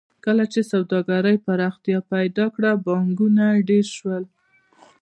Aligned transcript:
کله 0.25 0.43
چې 0.53 0.59
سوداګرۍ 0.71 1.37
پراختیا 1.45 1.99
پیدا 2.13 2.45
کړه 2.55 2.71
بانکونه 2.85 3.45
ډېر 3.69 3.85
شول 3.97 4.23